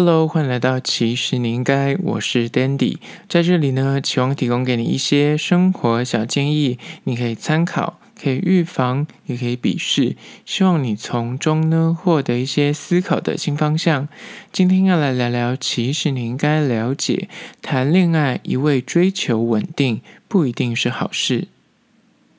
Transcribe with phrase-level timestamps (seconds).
[0.00, 2.98] Hello，欢迎来到其实你应该，我是 Dandy，
[3.28, 10.14] 在这里呢，期望提供给你一些生活小建议，你可以参考，可以预防，也可以鄙视，
[10.46, 14.06] 希望你从中呢获得一些思考的新方向。
[14.52, 17.28] 今天要来聊聊，其实你应该了解，
[17.60, 21.48] 谈恋爱一味追求稳定，不一定是好事。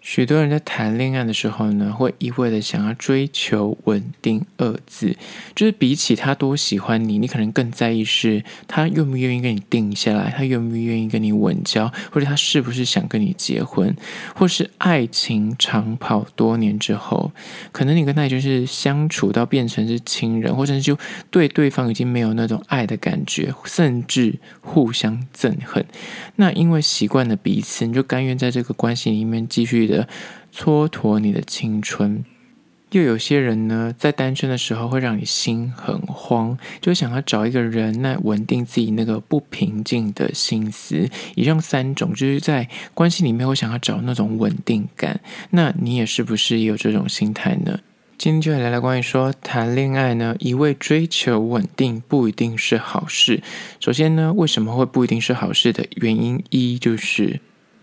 [0.10, 5.16] 许多人在谈恋爱的时候呢，会一味的想要追求稳定二字，
[5.54, 13.96] 就是比起他多喜欢你，你可能更在意是他愿不愿意跟你定下来，他愿不愿意跟你稳交，或者他是不是想跟你结婚，
[14.34, 17.32] 或是爱情长跑多年之后，
[17.72, 20.98] 可能你跟他就是相处到变成是亲人，或者就
[21.30, 25.86] 对对方已经没有那种爱的感觉，甚至互相憎恨。
[26.38, 29.99] 那因为习惯了彼此，你就甘愿在这个关系里面继续的
[30.54, 32.24] 蹉跎你的青春，
[32.92, 41.08] 又有些人呢，在单身的时候会让你心很慌，就想要找一个人来稳定自己那个不平静的心思。
[41.36, 45.20] 以上三种就是在关系里面我想要找那种稳定感。
[45.52, 47.80] 那你也是不是也有这种心态呢？
[48.18, 53.42] 今天就来聊聊关于说谈恋爱呢，一味追求稳定不一定是好事。
[53.80, 57.40] 首先呢，为什么会不一定是好事的原因一就是。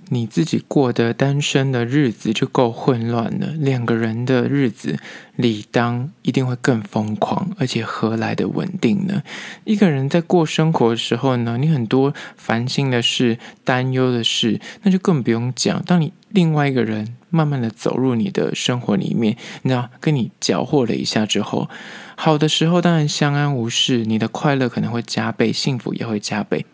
[0.08, 4.98] 你自己过的单身的日子就够混乱了，两个人的日子
[5.34, 9.22] 理当一定会更疯狂，而且何来的稳定呢？
[9.64, 15.82] 一个人在过生活的时候呢，你很多烦心的事、担忧的事，那就更不用讲。
[15.84, 21.68] 当你另外一个人慢慢的走入你的生活里面，那，跟你搅和了一下之后，
[22.14, 26.64] 好的时候当然相安无事，你的快乐可能会加倍，幸福也会加倍，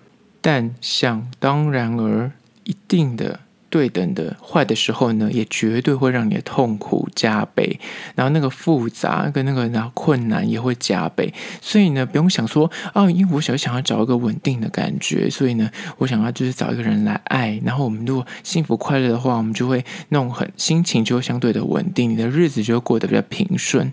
[0.42, 2.32] 但想当然而。
[2.72, 7.78] 一定的对等的坏的时候呢，也绝对会让你的痛苦加倍，
[8.14, 11.32] 然后那个复杂跟那个然后困难也会加倍。
[11.60, 17.58] 所以呢，不用想说哦，因为我想想要找一个稳定的感觉，所以呢，我想要就是找一个人来爱。
[17.64, 23.92] 然后我们如果幸福快乐的话，我们就会那种很心情就会相对的稳定，你的日子就会过得比较平顺。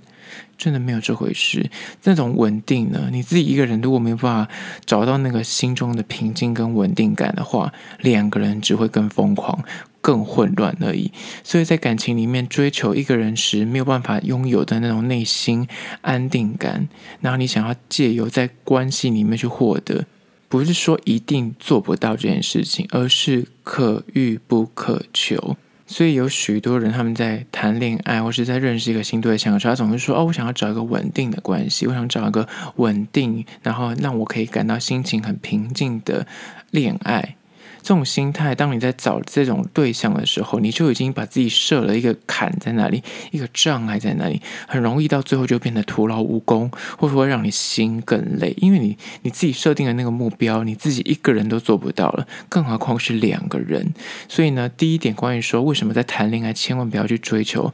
[0.58, 1.70] 真的没有这回事。
[2.04, 4.54] 那种稳定呢，你自己一个人如果没有办法
[4.86, 9.64] 找到那个心中的平静跟稳定感的话，两个人只会更疯狂、
[10.02, 11.12] 更混乱而已。
[11.44, 15.68] 所以在感情里面追求一个人时，没有办法拥有的那种内心
[16.02, 16.88] 安定感，
[17.22, 20.06] 然后你想要借由在关系里面去获得，
[20.48, 25.58] 不是说一定做不到这件事情，而是可遇不可求。
[25.92, 36.28] 所以有许多人他们在谈恋爱或是在认识一个新对象的时候，他总是说：“哦，我想要找一个稳定的关系，我想找一个稳定，然后让我可以感到心情很平静的
[36.70, 37.38] 恋爱。”
[37.82, 53.94] 这种心态，当你在找这种对象的时候，你就已经把自己设了一个坎在那里，一个障碍在那里，很容易到最后就变得徒劳无功，或者会让你心更累，因为你你自己设定的那个目标，你自己一个人都做不到了，更何况是两个人。
[54.28, 57.74] 所以呢，第一点关于说，为什么在谈恋爱千万不要去追求。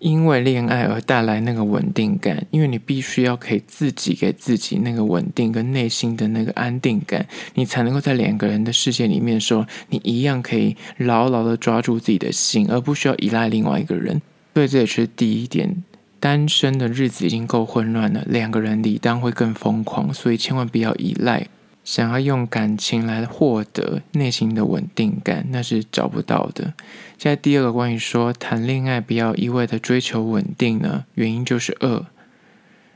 [0.00, 14.20] 因为恋爱而带来那个稳定感，因为你必须要可以自己给自己那个稳定跟内心的那个安定感，你才能够在两个人的世界里面说，你一样可以牢牢的抓住自己的心，而不需要依赖另外一个人。
[14.54, 15.84] 所以这也是第一点，
[16.18, 21.46] 单身的日子已经够混乱了，两个人理当会更疯狂，所以千万不要依赖。
[21.90, 26.72] 想要用感情来获得内心的稳定感，那是找不到的。
[27.18, 32.06] 现在第二个关于说谈恋爱不要一味的追求稳定呢，原因就是二，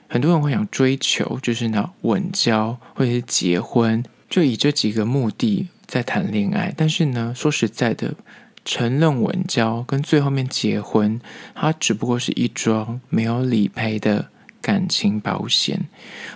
[0.07, 6.73] 很多人会想追求就是呢稳交或者是结婚，就以这几个目的在谈恋爱。
[6.77, 8.15] 但是呢，说实在的，
[8.65, 11.21] 承认稳交跟最后面结婚，
[11.57, 14.29] 它只不过是一桩没有理赔的。
[14.65, 15.79] 感情保险，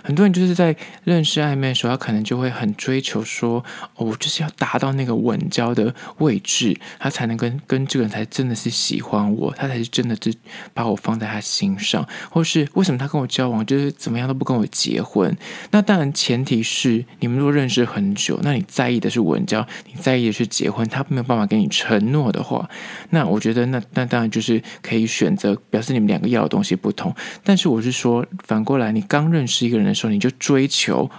[0.03, 10.31] 很多人就是在认识暧昧的时候，他可能就会很追求说，哦，我就是要达到那个稳交的位置，他才能跟跟这个人才真的是喜欢我，他才是真的是
[10.75, 15.35] 把我放在他心上，或是为什么他跟我交往就是怎么样都不跟我结婚？
[15.71, 22.69] 那当然前提是你们如果认识很久，那你在意的是稳交，你在意的是结婚，他没有办法给你承诺的话，
[23.09, 27.11] 那我觉得那那当然就是可以选择，表示你们两个要的东西不同。
[27.43, 28.18] 但是我是说。
[28.43, 31.09] 反过来，你刚认识一个人的时候，你就追求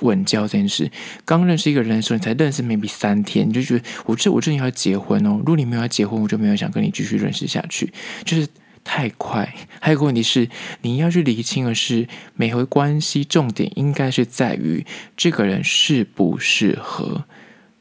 [0.00, 0.90] 稳交这件事。
[1.24, 5.36] 刚认识一个人的时候，你才认识 maybe 三天，你就觉得我这我正要结婚哦。
[5.38, 7.92] 如果你没有要结婚，我就没有想跟你继续认识下去，
[8.24, 8.46] 就是
[8.84, 9.54] 太快。
[9.80, 10.48] 还有个问题是，
[10.82, 14.86] 你要去厘清的是，每回关系重点应该是在于
[15.16, 17.24] 这个人适不适合。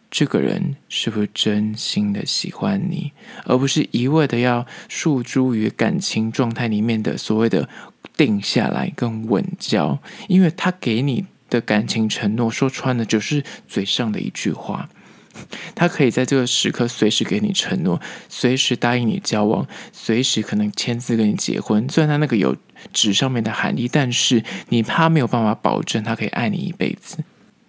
[0.09, 3.12] 这个人是不是真心的喜欢你，
[3.45, 7.68] 而不是一味的要诉诸于感情状态里面的所谓的
[8.15, 14.89] 定下来跟稳交，因为他给你的感情承诺，说穿了就是嘴上的一句话。
[15.75, 21.88] 他可以在这个时刻随时给你承诺，随时答应你交往，随时可能签字跟你结婚。
[21.88, 22.56] 虽然他那个有
[22.92, 27.18] 纸上面的含义，但是你他没有办法保证他可以爱你一辈子。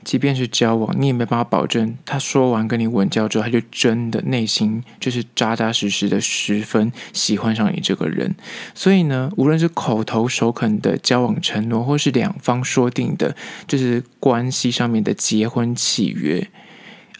[0.09, 8.35] 即便是交往，你也没办法保证他说完跟你吻交之后，他就真的内心就是扎扎实实的十分喜欢上你这个人。
[8.75, 16.49] 所以呢，无论是口头首肯的交往承诺，或是两方说定的，就是关系上面的结婚契约，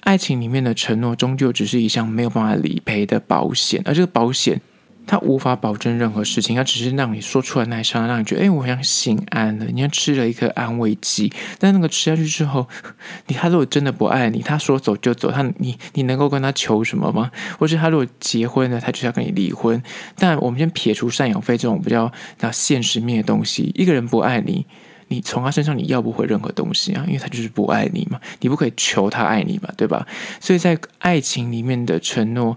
[0.01, 4.63] 爱情里面的承诺终究只是一项没有办法理赔的保险，而这个保险。
[5.09, 9.65] 他无法保证任何事情，他只是让你说出来那一刹那，让你觉得，哎，我好像心安了。
[9.65, 12.69] 你像吃了一颗安慰剂，但那个吃下去之后，
[13.27, 17.31] 你他如果真的不爱你，他说走就走，他你你能够跟他求什么吗？
[17.59, 19.83] 或是他如果结婚了，他就要跟你离婚？
[20.17, 24.67] 但我们先撇除赡养费这种比较那现实面的东西，一个人不爱你，
[25.09, 30.07] 你从他身上你要不回任何东西啊，因为他就是不爱你嘛，你不可以求他爱你嘛，对吧？
[30.39, 32.55] 所以在爱情里面的承诺。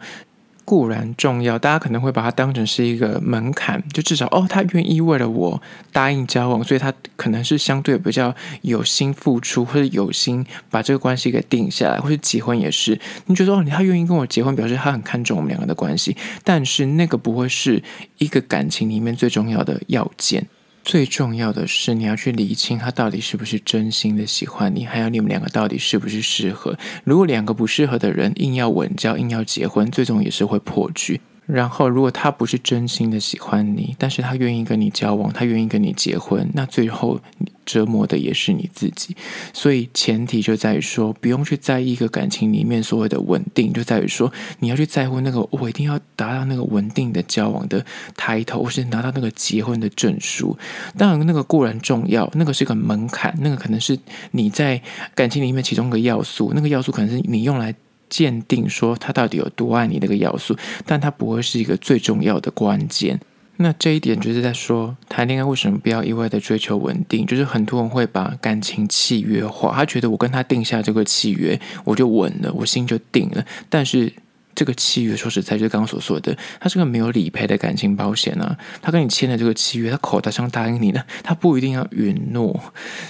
[0.71, 12.97] 固然重要，大家可能会把它当成是一个门槛，就至少哦，他愿意为了我答应交往，所以他可能是相对比较有心付出，或者有心把这个关系给定下来，或者结婚也是。
[13.25, 16.15] 你觉得哦，他愿意跟我结婚，表示他很看重我们两个的关系，
[16.45, 17.83] 但是那个不会是
[18.19, 20.47] 一个感情里面最重要的要件。
[20.83, 26.77] 最重要的是，你要去理清他到底是不是真心的喜欢你，还有你们两个到底是不是适合。
[27.03, 31.21] 如果两个不适合的人硬要稳交、硬要结婚，最终也是会破局。
[31.47, 37.19] 然后，如果他不是真心的喜欢你，但是他愿意跟你交往，他愿意跟你结婚，那最后
[37.65, 39.17] 折磨的也是你自己。
[39.51, 47.83] 所以，前提就在于说，不用去在意一个感情里面所谓的稳定，就在于说，你要去在乎那个，我一定要达到那个稳定的交往的
[48.15, 50.57] 抬头，或是拿到那个结婚的证书。
[50.95, 53.97] 当然，那个固然重要，那个是个门槛，那个可能是
[54.31, 54.81] 你在
[55.15, 57.75] 感情里面其中一个要素，那个要素可能是你用来。
[58.11, 60.55] 鉴定说他到底有多爱你那个要素，
[60.85, 63.19] 但他不会是一个最重要的关键。
[63.57, 67.25] 那这一点就是在说，谈恋爱为什么不要一味的追求稳定？
[67.25, 73.43] 就是很多人会把感情契约化，他觉得我跟他定下这个契约，我就稳了，我心就定了。
[73.69, 74.13] 但是。
[74.53, 78.57] 这个契约说实在，就是刚刚所说的，他是个没有理赔的感情保险啊。
[78.81, 82.59] 他跟你签的这个契约，他口头上答应你的，他不一定要允诺。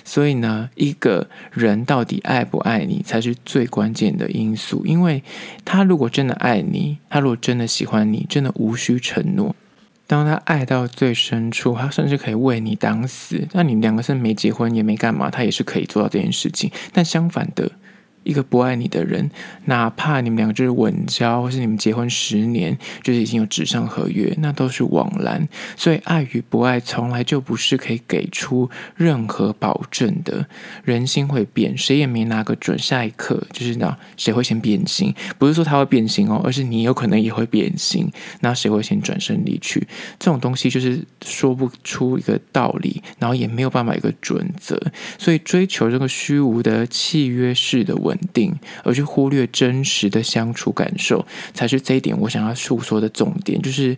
[0.05, 4.85] 所以呢，一个人到底爱不爱你，才是最关键的因素。
[4.85, 5.23] 因为
[5.65, 9.55] 他如果真的爱你，他如果真的喜欢你，真的无需承诺。
[10.07, 13.47] 当他爱到最深处，他甚至可以为你挡死。
[13.53, 16.69] 那你两个是没结婚也没干嘛，他也是可以做到这件事情。
[16.93, 17.71] 但相反的。
[18.23, 19.29] 一个不爱你的人，
[19.65, 25.47] 哪怕你们两个就是稳交，或是你们结婚十年，就是已经有纸上合约，那都是枉然。
[25.75, 30.45] 所以，爱与不爱从来就不是可以给出任何保证的。
[30.83, 32.77] 人心会变，谁也没拿个准。
[32.77, 35.13] 下一刻就是那谁会先变心？
[35.37, 38.09] 不是说他会变心哦，而是你有可能也会变心。
[38.41, 39.87] 那谁会先转身离去？
[40.19, 44.79] 这种东西就是说不出一个道理，然后也没有办法一个准则。
[45.17, 48.10] 所以，追求这个虚无的契约式的稳。
[48.11, 48.53] 稳定，
[48.83, 53.61] 而去忽略真实的相处感受，才是这一点我想要诉说的重点。
[53.61, 53.97] 就是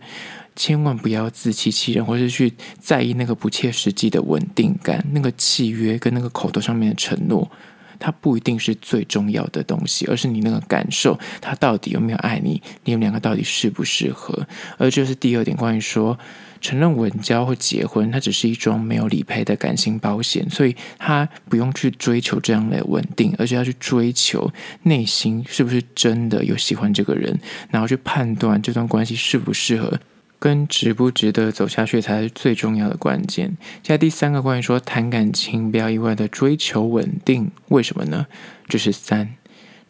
[0.56, 5.04] 千万不要自欺欺人，或是去在意那个不切实际的稳定感。
[5.12, 7.50] 那个契约跟那个口头上面的承诺，
[7.98, 14.46] 它不一定是最重要的东西，而是你那个感受，他到底有没有爱你，你们两个到底适不适合。
[14.78, 16.18] 而这是第二点，关于说。
[16.64, 24.50] 承认稳交或结婚，它只是一桩没有理赔的感情保险，所以他不用去追求这样的稳定，而是要去追求
[24.84, 27.38] 内心是不是真的有喜欢这个人，
[27.70, 30.00] 然后去判断这段关系适不适合，
[30.40, 33.58] 跟值不值得走下去才是最重要的关键。
[33.84, 38.26] 现在第三个关于说谈感情不要意外的追求稳定，为什么呢？
[38.70, 39.36] 就是三，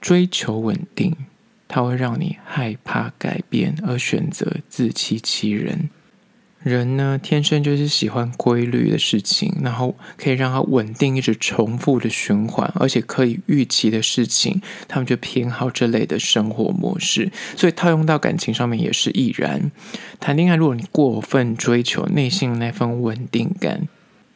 [0.01, 1.15] 追求稳定，
[1.67, 5.89] 它会让你害怕改变而选择自欺欺人。
[6.63, 17.31] 人呢，天生就是喜欢规律的事情，然后可以让他稳定，一直重复的循环，而且可以预期的事情，他们就偏好这类的生活模式。
[17.57, 19.71] 所以套用到感情上面也是亦然。
[20.19, 23.87] 谈恋爱，如果你过分追求内心那份稳定感，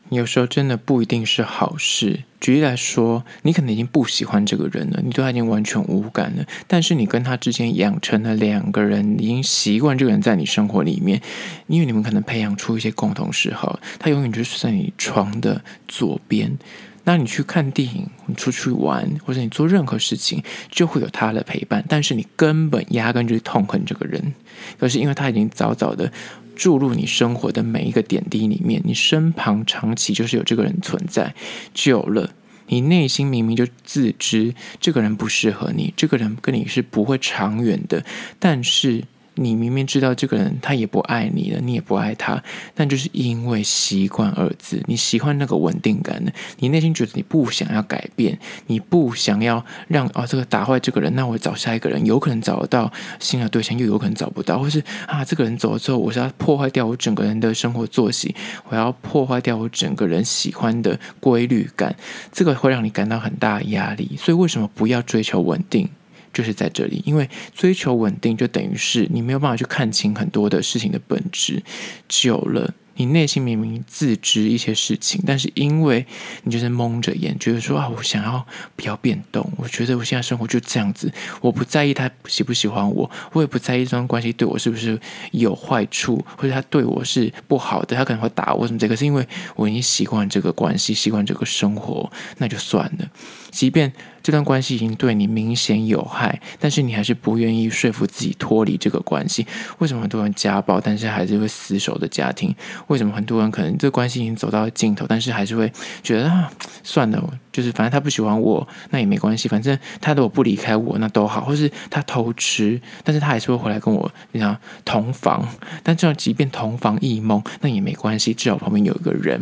[0.09, 2.23] 有时候真的不一定是好事。
[2.39, 6.45] 举例来说，你可能已经不喜欢这个人了，你对他已经完全无感了。
[6.67, 11.19] 但是你跟他之间养成了两个人已经习惯这个人在你生活里面，
[11.65, 16.57] 因为你们可能培养出一些共同嗜好，他永远就是在你床的左边。
[17.05, 21.83] 那你去看电影，你出去玩，或者你做任何事情，就会有他的陪伴。
[21.89, 24.33] 但是你根本压根就痛恨这个人，
[24.77, 26.11] 可是因为他已经早早的。
[26.57, 31.35] 注入你生活的每一个点滴里面，你身旁长期就是有这个人存在，
[31.73, 32.31] 久了
[32.67, 38.03] 你内心明明就自知这个人不适合你，这个人跟你是不会长远的，
[38.39, 39.05] 但是。
[39.37, 42.43] 你明明知道这个人他也不爱你了，你也不爱他，
[42.75, 58.35] 但就是因为习惯二字，你喜欢那个稳定感的，你内心觉得你不想要改变，你不想要让哦这个打坏这个人，那我找下一个人，有可能找得到新的对象，又有可能找不到，或是啊这个人走了之后，我是要破坏掉我整个人的生活作息，
[58.69, 61.95] 我要破坏掉我整个人喜欢的规律感，
[62.31, 65.89] 这个会让你感到很大压力，所以为什么不要追求稳定？
[66.37, 71.63] 就是在这里，因为追求稳定，就等于是你没有办法去看清很多的事情的本质，
[72.07, 72.75] 久了。
[72.99, 76.03] 你内心明明自知一些事情，但是因为
[76.43, 78.43] 你就是蒙着眼，觉得说啊，我想要
[78.75, 79.51] 不要变动？
[79.57, 84.99] 我觉得我现在生活就这样子，我不在意他喜不喜欢我，我也不在意这段关系对我是不是
[85.31, 93.07] 有坏处，或者他对我是不好的，他可能会打我什么这个，是因为我已经习惯这个关系，习惯这个生活，那就算了。
[93.51, 93.93] 即便
[94.27, 99.47] 这段关系已经对你明显有害，但是你还是不愿意说服自己脱离这个关系。
[99.77, 102.53] 为什么很多人家暴，但是还是会死守的家庭？
[102.87, 105.71] 为什么很多人可能这关系已经走到尽头，但是还是会
[106.03, 106.51] 觉得啊，
[106.83, 111.45] 算了，就是反正他不喜欢我，那也没关系，反正他如果不离开我，那都好。
[111.45, 114.53] 或是他偷吃，但是他还是会回来跟我，你想
[114.83, 115.47] 同房，
[115.81, 119.41] 但这样即便同房异梦，那也没关系，至少旁边有一个人。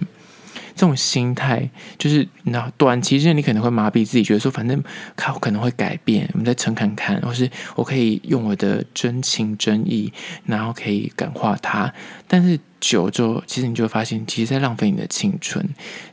[0.76, 4.84] 这种心态就是，那短期之内你可能会麻痹自己，觉得说反正
[5.16, 10.12] 他可能会改变，我们再撑看看，或是我可以用我的真情真意，
[10.46, 11.92] 然后可以感化他。
[12.28, 15.66] 但是久之后，其实你就会发现，其实在浪费你的青春。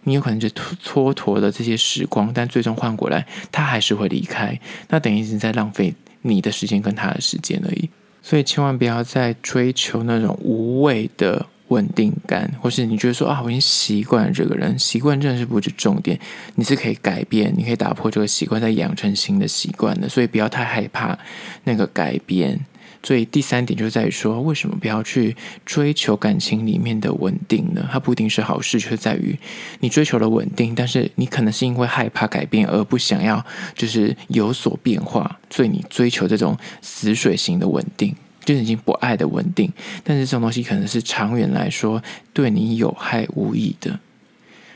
[0.04, 4.56] 你有可能就蹉跎了这些时光，但最终换过来，他还是会离开。
[4.90, 7.90] 那等于是在浪费你的时间跟他的时间而已。
[8.22, 11.46] 所以千万不要再追求那种无谓的。
[11.72, 16.18] 稳定感，或是你觉得说啊，我已经习惯了这个人，习惯真的是不是重点，
[16.56, 21.18] 你是可以改变，你可以打破这个习惯，再养成新的习惯的，所以不要太害怕
[21.64, 22.60] 那个改变。
[23.04, 25.34] 所以第三点就在于说，为什么不要去
[25.66, 27.88] 追求感情里面的稳定呢？
[27.90, 29.36] 它不一定是好事，就是在于
[29.80, 38.14] 你追求了稳定，但是你可能是因为害怕改变而不想要就是有所变化，所以你追求这种死水型的稳定。
[38.44, 39.72] 就是已经不爱的稳定，
[40.04, 43.98] 但是这种东西可能是长远来说对你有害无益的。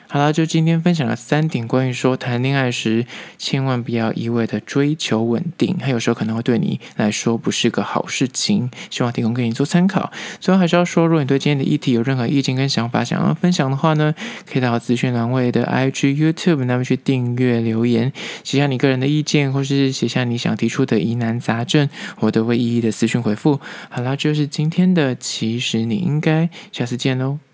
[0.08, 3.04] 好了，就今天分享了三点关于说谈恋爱时
[3.36, 8.70] 千万不要一味的追求稳定，它有时候可能会对你来说不是个好事情。
[8.90, 10.12] 希望提供给你做参考。
[10.40, 14.14] 最后还是要说，如果你对今天的议题有任何意见跟想法想要分享的话呢，
[14.50, 18.12] 可以到资讯栏位的 IG、YouTube 那边去订阅留言，
[18.44, 21.88] 写下你个人的意见，或是写下你想提出的疑难杂症，
[22.20, 23.60] 我都会一一的私讯回复。
[23.90, 27.45] 好了，就是今天的，其实你应该下次见喽。